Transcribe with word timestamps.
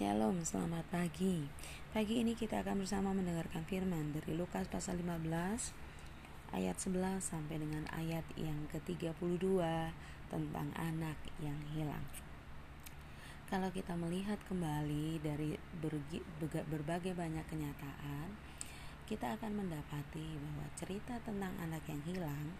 Shalom, 0.00 0.40
selamat 0.40 0.88
pagi. 0.88 1.44
Pagi 1.92 2.24
ini 2.24 2.32
kita 2.32 2.64
akan 2.64 2.80
bersama 2.80 3.12
mendengarkan 3.12 3.68
firman 3.68 4.16
dari 4.16 4.32
Lukas 4.32 4.64
pasal 4.64 4.96
15 4.96 5.28
ayat 6.56 6.72
11 6.80 7.20
sampai 7.20 7.60
dengan 7.60 7.84
ayat 7.92 8.24
yang 8.32 8.64
ke-32 8.72 9.60
tentang 10.32 10.72
anak 10.72 11.20
yang 11.44 11.60
hilang. 11.76 12.00
Kalau 13.52 13.68
kita 13.68 13.92
melihat 13.92 14.40
kembali 14.48 15.20
dari 15.20 15.60
berbagai 16.48 17.12
banyak 17.12 17.44
kenyataan, 17.52 18.40
kita 19.04 19.36
akan 19.36 19.52
mendapati 19.52 20.40
bahwa 20.40 20.64
cerita 20.80 21.20
tentang 21.28 21.52
anak 21.60 21.84
yang 21.84 22.00
hilang 22.08 22.56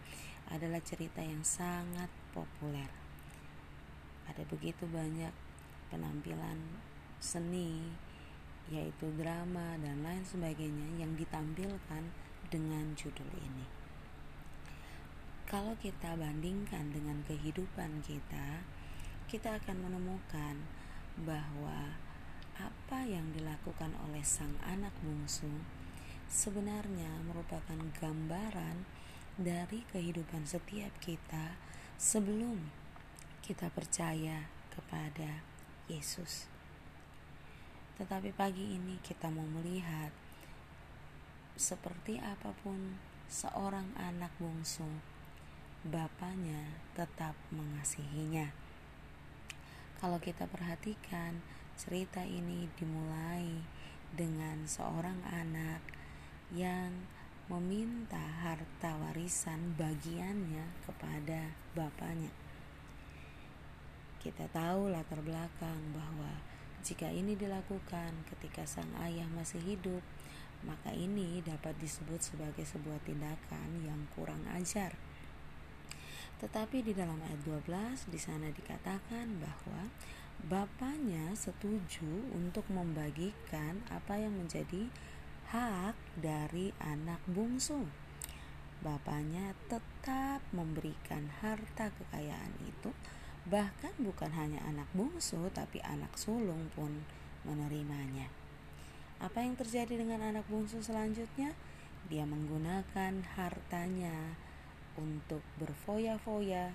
adalah 0.52 0.84
cerita 0.84 1.24
yang 1.24 1.40
sangat 1.40 2.12
populer. 2.36 2.92
Ada 4.28 4.44
begitu 4.44 4.84
banyak 4.84 5.32
penampilan 5.88 6.89
seni 7.20 7.84
yaitu 8.72 9.10
drama 9.18 9.76
dan 9.82 10.00
lain 10.00 10.24
sebagainya 10.24 11.04
yang 11.04 11.12
ditampilkan 11.18 12.08
dengan 12.48 12.94
judul 12.96 13.28
ini. 13.36 13.66
Kalau 15.50 15.74
kita 15.82 16.14
bandingkan 16.14 16.94
dengan 16.94 17.20
kehidupan 17.26 18.06
kita, 18.06 18.62
kita 19.26 19.58
akan 19.58 19.90
menemukan 19.90 20.62
bahwa 21.26 21.98
apa 22.54 23.00
yang 23.02 23.34
dilakukan 23.34 23.90
oleh 24.06 24.22
sang 24.22 24.54
anak 24.62 24.94
bungsu 25.02 25.50
sebenarnya 26.30 27.26
merupakan 27.26 27.78
gambaran 27.98 28.86
dari 29.34 29.82
kehidupan 29.90 30.46
setiap 30.46 30.94
kita 31.02 31.58
sebelum 31.98 32.70
kita 33.42 33.66
percaya 33.74 34.46
kepada 34.70 35.42
Yesus. 35.90 36.59
Tetapi 38.00 38.32
pagi 38.32 38.80
ini 38.80 38.96
kita 39.04 39.28
mau 39.28 39.44
melihat 39.44 40.08
seperti 41.52 42.16
apa 42.16 42.56
pun 42.64 42.96
seorang 43.28 43.92
anak 44.00 44.32
bungsu, 44.40 44.88
bapaknya 45.84 46.80
tetap 46.96 47.36
mengasihinya. 47.52 48.48
Kalau 50.00 50.16
kita 50.16 50.48
perhatikan, 50.48 51.44
cerita 51.76 52.24
ini 52.24 52.72
dimulai 52.80 53.60
dengan 54.16 54.64
seorang 54.64 55.20
anak 55.28 55.84
yang 56.56 57.04
meminta 57.52 58.24
harta 58.40 58.96
warisan 58.96 59.76
bagiannya 59.76 60.64
kepada 60.88 61.52
bapaknya. 61.76 62.32
Kita 64.24 64.48
tahu 64.48 64.88
latar 64.88 65.20
belakang 65.20 65.92
bahwa 65.92 66.49
jika 66.80 67.12
ini 67.12 67.36
dilakukan 67.36 68.24
ketika 68.32 68.64
sang 68.64 68.88
ayah 69.04 69.28
masih 69.36 69.60
hidup, 69.60 70.00
maka 70.64 70.92
ini 70.92 71.40
dapat 71.44 71.76
disebut 71.80 72.20
sebagai 72.20 72.64
sebuah 72.64 73.00
tindakan 73.04 73.84
yang 73.84 74.00
kurang 74.12 74.44
ajar. 74.52 74.92
Tetapi 76.40 76.80
di 76.80 76.96
dalam 76.96 77.20
ayat 77.20 77.40
12 77.44 78.08
di 78.08 78.16
sana 78.16 78.48
dikatakan 78.48 79.40
bahwa 79.40 79.92
bapaknya 80.48 81.36
setuju 81.36 82.32
untuk 82.32 82.64
membagikan 82.72 83.84
apa 83.92 84.16
yang 84.16 84.32
menjadi 84.40 84.88
hak 85.52 85.96
dari 86.16 86.72
anak 86.80 87.20
bungsu. 87.28 87.84
Bapaknya 88.80 89.52
tetap 89.68 90.40
memberikan 90.56 91.28
harta 91.44 91.92
kekayaan 91.92 92.56
itu 92.64 92.88
Bahkan 93.48 94.04
bukan 94.04 94.30
hanya 94.36 94.60
anak 94.68 94.90
bungsu, 94.92 95.48
tapi 95.56 95.80
anak 95.80 96.12
sulung 96.20 96.68
pun 96.76 96.92
menerimanya. 97.48 98.28
Apa 99.20 99.44
yang 99.44 99.56
terjadi 99.56 100.00
dengan 100.00 100.20
anak 100.20 100.44
bungsu 100.48 100.84
selanjutnya? 100.84 101.56
Dia 102.08 102.28
menggunakan 102.28 103.24
hartanya 103.36 104.36
untuk 105.00 105.40
berfoya-foya. 105.56 106.72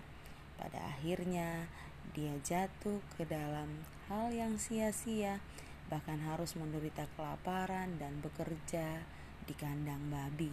Pada 0.58 0.80
akhirnya, 0.96 1.70
dia 2.16 2.34
jatuh 2.42 3.04
ke 3.20 3.28
dalam 3.28 3.84
hal 4.08 4.32
yang 4.32 4.56
sia-sia, 4.62 5.44
bahkan 5.92 6.18
harus 6.24 6.56
menderita 6.58 7.06
kelaparan 7.14 7.98
dan 8.02 8.22
bekerja 8.22 9.04
di 9.46 9.54
kandang 9.54 10.10
babi. 10.10 10.50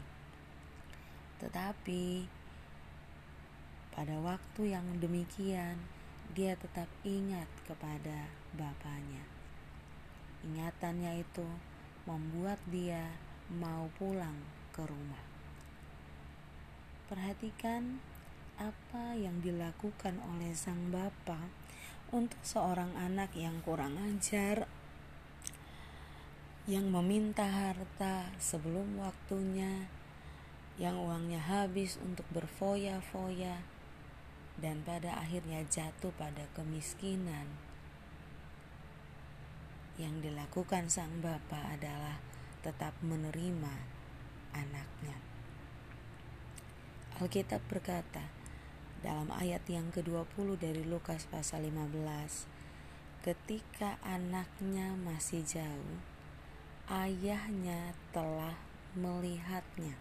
Tetapi 1.40 2.26
pada 3.92 4.16
waktu 4.24 4.72
yang 4.72 4.86
demikian, 4.98 5.76
dia 6.32 6.56
tetap 6.56 6.88
ingat 7.04 7.48
kepada 7.68 8.32
bapaknya. 8.56 9.24
Ingatannya 10.42 11.20
itu 11.20 11.44
membuat 12.08 12.56
dia 12.72 13.12
mau 13.52 13.92
pulang 14.00 14.40
ke 14.72 14.80
rumah. 14.88 15.20
Perhatikan 17.12 18.00
apa 18.56 19.12
yang 19.12 19.44
dilakukan 19.44 20.16
oleh 20.32 20.56
sang 20.56 20.88
bapak 20.88 21.52
untuk 22.12 22.40
seorang 22.40 22.96
anak 22.96 23.32
yang 23.36 23.60
kurang 23.60 24.00
ajar 24.00 24.68
yang 26.64 26.88
meminta 26.88 27.42
harta 27.44 28.30
sebelum 28.38 29.02
waktunya 29.02 29.90
yang 30.80 30.94
uangnya 30.94 31.42
habis 31.42 31.98
untuk 32.00 32.24
berfoya-foya 32.32 33.71
dan 34.60 34.84
pada 34.84 35.16
akhirnya 35.16 35.64
jatuh 35.68 36.12
pada 36.18 36.44
kemiskinan. 36.52 37.48
Yang 39.96 40.28
dilakukan 40.28 40.88
sang 40.92 41.22
bapak 41.24 41.78
adalah 41.78 42.20
tetap 42.60 42.92
menerima 43.00 43.74
anaknya. 44.52 45.16
Alkitab 47.20 47.60
berkata 47.68 48.24
dalam 49.02 49.28
ayat 49.34 49.66
yang 49.66 49.90
ke-20 49.90 50.58
dari 50.62 50.82
Lukas 50.86 51.26
pasal 51.26 51.66
15, 51.66 52.46
ketika 53.26 53.98
anaknya 54.06 54.94
masih 54.94 55.42
jauh, 55.42 55.98
ayahnya 56.86 57.94
telah 58.14 58.54
melihatnya. 58.94 59.98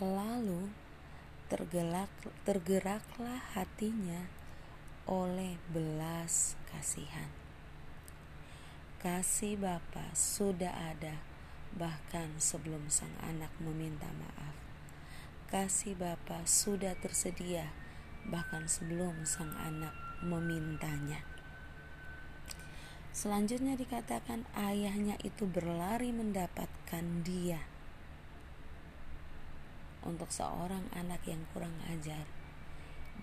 Lalu 0.00 0.68
tergelak, 1.52 2.08
tergeraklah 2.48 3.52
hatinya 3.52 4.24
oleh 5.04 5.60
belas 5.68 6.56
kasihan. 6.72 7.28
Kasih 8.96 9.60
Bapa 9.60 10.16
sudah 10.16 10.72
ada 10.72 11.20
bahkan 11.76 12.32
sebelum 12.40 12.88
sang 12.88 13.12
anak 13.20 13.52
meminta 13.60 14.08
maaf. 14.16 14.56
Kasih 15.52 15.92
Bapa 15.92 16.40
sudah 16.48 16.96
tersedia 16.96 17.68
bahkan 18.24 18.64
sebelum 18.64 19.28
sang 19.28 19.52
anak 19.60 19.92
memintanya. 20.24 21.20
Selanjutnya 23.12 23.76
dikatakan 23.76 24.48
ayahnya 24.56 25.20
itu 25.20 25.44
berlari 25.44 26.16
mendapatkan 26.16 27.04
dia 27.20 27.60
untuk 30.02 30.30
seorang 30.30 30.90
anak 30.94 31.22
yang 31.26 31.42
kurang 31.54 31.74
ajar. 31.86 32.26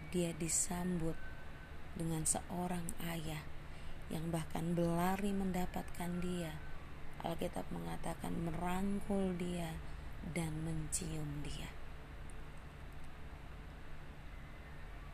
Dia 0.09 0.31
disambut 0.35 1.15
dengan 1.93 2.23
seorang 2.23 2.95
ayah 3.03 3.43
yang 4.09 4.31
bahkan 4.33 4.73
berlari 4.73 5.35
mendapatkan 5.35 6.11
dia. 6.23 6.57
Alkitab 7.19 7.67
mengatakan 7.69 8.31
merangkul 8.31 9.35
dia 9.35 9.75
dan 10.31 10.55
mencium 10.63 11.43
dia. 11.43 11.67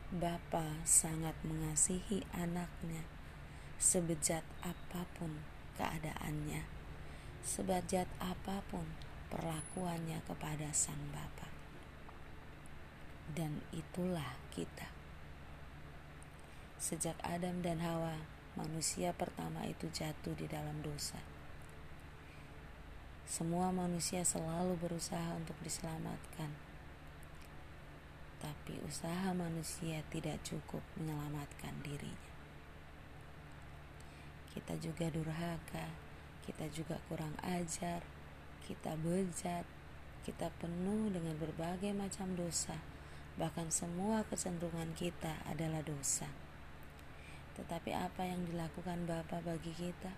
Bapa 0.06 0.86
sangat 0.86 1.34
mengasihi 1.42 2.22
anaknya 2.30 3.02
sebejat 3.76 4.46
apa 4.62 5.04
pun 5.18 5.42
keadaannya, 5.76 6.62
sebejat 7.42 8.06
apa 8.22 8.62
pun 8.70 8.86
perlakuannya 9.28 10.22
kepada 10.24 10.70
sang 10.70 11.10
bapa 11.10 11.55
dan 13.34 13.64
itulah 13.74 14.38
kita. 14.54 14.86
Sejak 16.76 17.16
Adam 17.24 17.64
dan 17.64 17.82
Hawa, 17.82 18.20
manusia 18.54 19.10
pertama 19.16 19.66
itu 19.66 19.90
jatuh 19.90 20.36
di 20.38 20.46
dalam 20.46 20.84
dosa. 20.84 21.18
Semua 23.26 23.74
manusia 23.74 24.22
selalu 24.22 24.78
berusaha 24.78 25.34
untuk 25.34 25.58
diselamatkan, 25.66 26.54
tapi 28.38 28.78
usaha 28.86 29.34
manusia 29.34 29.98
tidak 30.14 30.38
cukup 30.46 30.84
menyelamatkan 30.94 31.74
dirinya. 31.82 32.30
Kita 34.54 34.78
juga 34.78 35.10
durhaka, 35.10 35.90
kita 36.46 36.70
juga 36.70 37.02
kurang 37.10 37.34
ajar, 37.42 38.06
kita 38.62 38.94
bejat, 39.02 39.66
kita 40.22 40.54
penuh 40.62 41.10
dengan 41.10 41.34
berbagai 41.34 41.90
macam 41.98 42.30
dosa 42.38 42.78
Bahkan 43.36 43.68
semua 43.68 44.24
kecenderungan 44.24 44.96
kita 44.96 45.44
adalah 45.44 45.84
dosa. 45.84 46.28
Tetapi 47.60 47.92
apa 47.92 48.24
yang 48.24 48.48
dilakukan 48.48 49.04
Bapa 49.04 49.44
bagi 49.44 49.76
kita? 49.76 50.12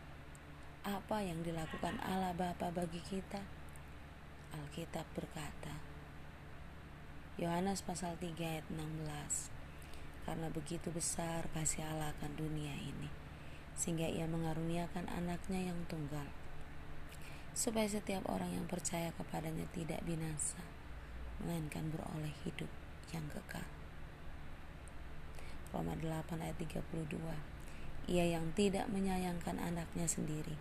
Apa 0.86 1.22
yang 1.26 1.42
dilakukan 1.42 1.98
Allah 1.98 2.30
Bapa 2.34 2.70
bagi 2.70 3.02
kita? 3.02 3.42
Alkitab 4.54 5.04
berkata, 5.18 5.98
Yohanes 7.38 7.86
pasal 7.86 8.18
3 8.18 8.34
ayat 8.42 8.66
16 8.66 9.06
Karena 10.26 10.50
begitu 10.50 10.90
besar 10.90 11.46
kasih 11.54 11.86
Allah 11.86 12.10
akan 12.18 12.34
dunia 12.34 12.74
ini 12.74 13.06
Sehingga 13.78 14.10
ia 14.10 14.26
mengaruniakan 14.26 15.06
anaknya 15.06 15.70
yang 15.70 15.78
tunggal 15.86 16.26
Supaya 17.54 17.86
setiap 17.86 18.26
orang 18.26 18.58
yang 18.58 18.66
percaya 18.66 19.14
kepadanya 19.14 19.70
tidak 19.70 20.02
binasa 20.02 20.58
Melainkan 21.38 21.94
beroleh 21.94 22.34
hidup 22.42 22.87
yang 23.12 23.26
kekal. 23.32 23.64
Roma 25.68 25.92
8 26.00 26.40
ayat 26.40 26.56
32 26.56 27.12
Ia 28.08 28.24
yang 28.24 28.56
tidak 28.56 28.88
menyayangkan 28.88 29.60
anaknya 29.60 30.08
sendiri. 30.08 30.56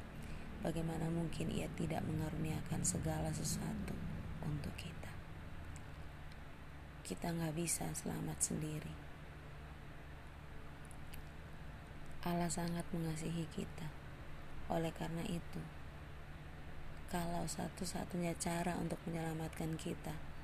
Bagaimana 0.60 1.08
mungkin 1.08 1.48
ia 1.48 1.72
tidak 1.80 2.04
mengaruniakan 2.04 2.84
segala 2.84 3.32
sesuatu 3.32 3.96
untuk 4.44 4.74
kita? 4.76 5.12
Kita 7.08 7.32
nggak 7.32 7.56
bisa 7.56 7.88
selamat 7.96 8.36
sendiri. 8.44 8.92
Allah 12.28 12.52
sangat 12.52 12.84
mengasihi 12.92 13.48
kita. 13.56 13.88
Oleh 14.68 14.92
karena 14.92 15.24
itu 15.24 15.64
Kalau 17.08 17.48
satu-satunya 17.48 18.36
cara 18.36 18.76
untuk 18.76 19.00
menyelamatkan 19.08 19.80
kita 19.80 20.37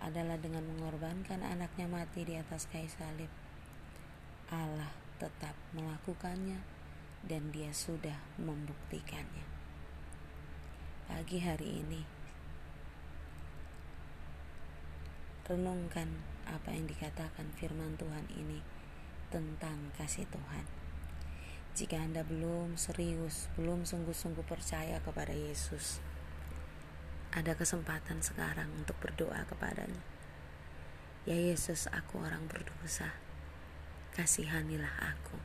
adalah 0.00 0.40
dengan 0.40 0.64
mengorbankan 0.64 1.44
anaknya 1.44 1.84
mati 1.84 2.24
di 2.24 2.34
atas 2.36 2.64
kayu 2.72 2.88
salib 2.88 3.28
Allah 4.50 4.90
tetap 5.22 5.54
melakukannya 5.70 6.58
dan 7.22 7.54
dia 7.54 7.70
sudah 7.70 8.18
membuktikannya. 8.34 9.46
Pagi 11.06 11.38
hari 11.38 11.86
ini, 11.86 12.02
renungkan 15.46 16.10
apa 16.50 16.74
yang 16.74 16.90
dikatakan 16.90 17.46
firman 17.54 17.94
Tuhan 17.94 18.26
ini 18.34 18.58
tentang 19.30 19.94
kasih 19.94 20.26
Tuhan. 20.26 20.66
Jika 21.78 22.02
Anda 22.02 22.26
belum 22.26 22.74
serius, 22.74 23.46
belum 23.54 23.86
sungguh-sungguh 23.86 24.42
percaya 24.42 24.98
kepada 24.98 25.30
Yesus, 25.30 26.02
ada 27.30 27.54
kesempatan 27.54 28.18
sekarang 28.18 28.66
untuk 28.74 28.98
berdoa 28.98 29.46
kepadanya. 29.46 30.02
Ya 31.28 31.38
Yesus, 31.38 31.86
aku 31.92 32.18
orang 32.18 32.50
berdosa 32.50 33.14
kasihanilah 34.18 35.14
aku. 35.14 35.38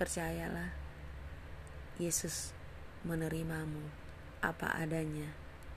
Percayalah, 0.00 0.72
Yesus 2.00 2.56
menerimamu 3.04 3.92
apa 4.40 4.72
adanya 4.72 5.28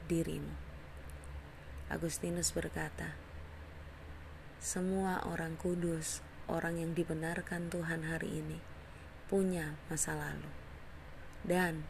dirimu. 0.07 0.55
Agustinus 1.91 2.55
berkata, 2.55 3.19
semua 4.57 5.21
orang 5.27 5.59
kudus, 5.59 6.23
orang 6.47 6.79
yang 6.79 6.91
dibenarkan 6.95 7.67
Tuhan 7.67 8.07
hari 8.07 8.39
ini, 8.39 8.59
punya 9.27 9.75
masa 9.91 10.15
lalu. 10.15 10.49
Dan 11.43 11.83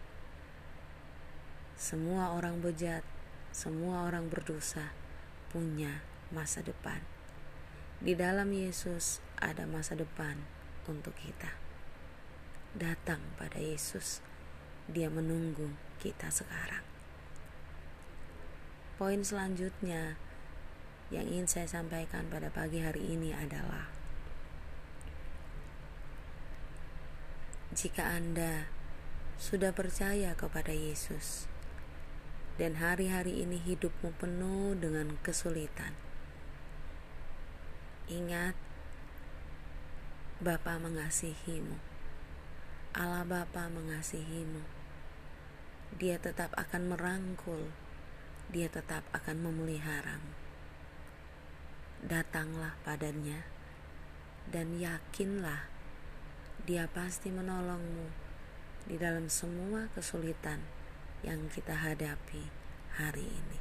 semua 1.78 2.34
orang 2.34 2.58
bejat, 2.58 3.06
semua 3.54 4.10
orang 4.10 4.34
berdosa, 4.34 4.98
punya 5.54 6.02
masa 6.34 6.66
depan. 6.66 7.06
Di 8.02 8.18
dalam 8.18 8.50
Yesus 8.50 9.22
ada 9.38 9.70
masa 9.70 9.94
depan 9.94 10.42
untuk 10.90 11.14
kita. 11.22 11.54
Datang 12.74 13.22
pada 13.38 13.62
Yesus, 13.62 14.26
Dia 14.90 15.14
menunggu 15.14 15.78
kita 16.02 16.34
sekarang. 16.34 16.82
Poin 18.98 19.22
selanjutnya 19.22 20.18
yang 21.14 21.30
ingin 21.30 21.46
saya 21.46 21.70
sampaikan 21.70 22.26
pada 22.34 22.50
pagi 22.50 22.82
hari 22.82 23.14
ini 23.14 23.38
adalah 23.38 23.94
jika 27.78 28.10
Anda 28.18 28.66
sudah 29.38 29.70
percaya 29.70 30.34
kepada 30.34 30.74
Yesus 30.74 31.46
dan 32.58 32.82
hari-hari 32.82 33.46
ini 33.46 33.62
hidupmu 33.62 34.14
penuh 34.18 34.74
dengan 34.78 35.18
kesulitan 35.22 35.94
Ingat, 38.08 38.56
Bapa 40.40 40.80
mengasihimu. 40.80 41.76
Allah 42.96 43.28
Bapa 43.28 43.68
mengasihimu. 43.68 44.64
Dia 46.00 46.16
tetap 46.16 46.56
akan 46.56 46.96
merangkul. 46.96 47.68
Dia 48.48 48.72
tetap 48.72 49.04
akan 49.12 49.44
memeliharamu. 49.44 50.32
Datanglah 52.00 52.80
padanya 52.88 53.44
dan 54.48 54.80
yakinlah 54.80 55.68
dia 56.64 56.88
pasti 56.88 57.28
menolongmu 57.28 58.08
di 58.88 58.96
dalam 58.96 59.28
semua 59.28 59.92
kesulitan 59.92 60.64
yang 61.28 61.52
kita 61.52 61.76
hadapi 61.76 62.48
hari 62.96 63.28
ini. 63.28 63.60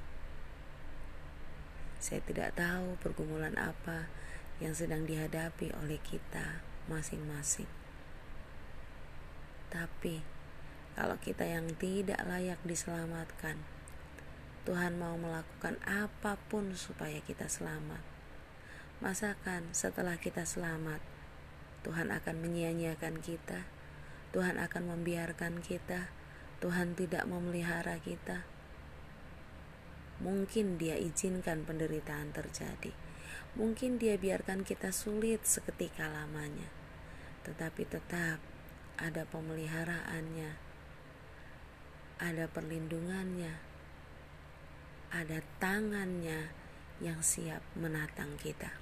Saya 1.98 2.22
tidak 2.22 2.54
tahu 2.54 2.94
pergumulan 3.02 3.58
apa 3.58 4.06
yang 4.62 4.70
sedang 4.70 5.02
dihadapi 5.02 5.74
oleh 5.74 5.98
kita 6.06 6.62
masing-masing. 6.86 7.66
Tapi, 9.66 10.22
kalau 10.94 11.18
kita 11.18 11.42
yang 11.42 11.74
tidak 11.74 12.22
layak 12.22 12.62
diselamatkan, 12.62 13.58
Tuhan 14.62 15.02
mau 15.02 15.18
melakukan 15.18 15.82
apa 15.82 16.38
pun 16.46 16.70
supaya 16.78 17.18
kita 17.26 17.50
selamat. 17.50 18.00
Masakan 19.02 19.74
setelah 19.74 20.14
kita 20.16 20.46
selamat, 20.46 21.02
Tuhan 21.82 22.14
akan 22.14 22.36
menyia-nyiakan 22.38 23.18
kita, 23.18 23.66
Tuhan 24.30 24.56
akan 24.62 24.94
membiarkan 24.94 25.60
kita, 25.60 26.08
Tuhan 26.61 26.97
tidak 26.97 27.29
memelihara 27.29 28.00
kita. 28.00 28.44
Mungkin 30.20 30.81
Dia 30.81 30.97
izinkan 30.97 31.69
penderitaan 31.69 32.32
terjadi 32.32 33.06
Mungkin 33.56 33.97
dia 33.97 34.20
biarkan 34.20 34.69
kita 34.69 34.93
sulit 34.93 35.49
seketika 35.49 36.12
lamanya, 36.12 36.69
tetapi 37.41 37.88
tetap 37.88 38.37
ada 39.00 39.25
pemeliharaannya, 39.33 40.61
ada 42.21 42.45
perlindungannya, 42.52 43.57
ada 45.09 45.40
tangannya 45.57 46.52
yang 47.00 47.25
siap 47.25 47.64
menatang 47.73 48.37
kita. 48.37 48.76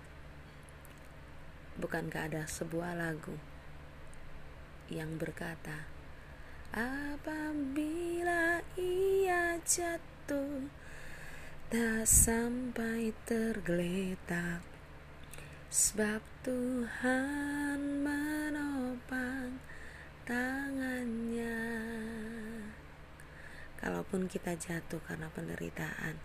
Bukankah 1.79 2.35
ada 2.35 2.43
sebuah 2.51 2.99
lagu 2.99 3.39
yang 4.91 5.23
berkata, 5.23 5.87
Apabila 6.75 8.59
ia 8.75 9.55
jatuh 9.63 10.67
tak 11.71 12.03
sampai 12.03 13.15
tergeletak. 13.23 14.59
Sebab 15.71 16.19
Tuhan 16.43 18.03
menopang 18.03 19.63
tangannya. 20.27 21.63
Kalaupun 23.79 24.27
kita 24.27 24.59
jatuh 24.59 24.99
karena 25.07 25.31
penderitaan 25.31 26.19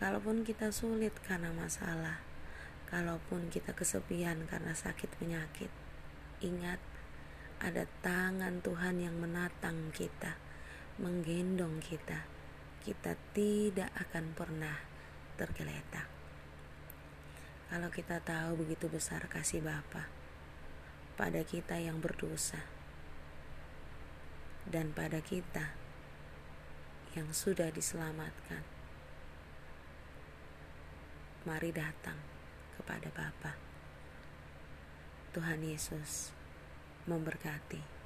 kalaupun 0.00 0.48
kita 0.48 0.72
sulit 0.72 1.12
karena 1.28 1.52
masalah 1.52 2.24
kalaupun 2.88 3.52
kita 3.52 3.76
kesepian 3.76 4.48
karena 4.48 4.72
sakit 4.72 5.12
penyakit 5.20 5.68
ingat 6.40 6.80
ada 7.60 7.84
tangan 8.00 8.64
Tuhan 8.64 9.04
yang 9.04 9.20
menatang 9.20 9.92
kita 9.92 10.40
menggendong 11.00 11.80
kita 11.80 12.40
kita 12.80 13.12
tidak 13.36 13.92
akan 13.92 14.32
pernah 14.32 14.76
tergeletak. 15.36 16.08
Kalau 17.68 17.92
kita 17.92 18.18
tahu 18.24 18.64
begitu 18.64 18.88
besar 18.88 19.28
kasih 19.28 19.60
Bapa 19.60 20.08
pada 21.20 21.44
kita 21.44 21.76
yang 21.76 22.00
berdosa 22.00 22.64
dan 24.64 24.96
pada 24.96 25.20
kita 25.20 25.76
yang 27.12 27.28
sudah 27.36 27.68
diselamatkan. 27.68 28.64
Mari 31.44 31.70
datang 31.72 32.16
kepada 32.80 33.12
Bapa. 33.12 33.52
Tuhan 35.30 35.62
Yesus 35.62 36.39
memberkati. 37.06 37.99